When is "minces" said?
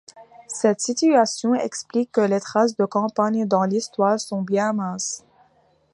4.73-5.23